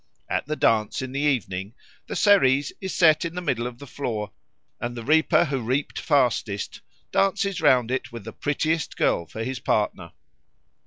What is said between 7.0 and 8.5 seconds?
dances round it with the